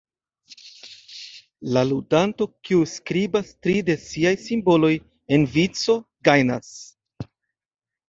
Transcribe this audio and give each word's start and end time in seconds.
La 1.77 1.83
ludanto, 1.89 2.47
kiu 2.69 2.81
skribas 2.95 3.53
tri 3.67 3.77
de 3.93 3.99
siaj 4.07 4.35
simboloj 4.49 4.93
en 5.39 5.49
vico, 5.61 6.01
gajnas. 6.31 6.77